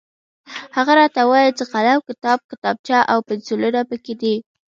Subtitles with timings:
[0.75, 4.35] هغه راته وویل چې قلم، کتاب، کتابچه او پنسلونه پکې دي.